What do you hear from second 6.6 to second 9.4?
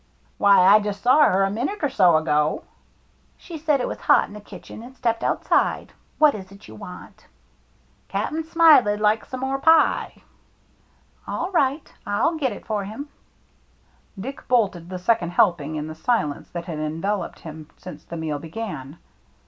you want?"" Cap'n Smiley'd like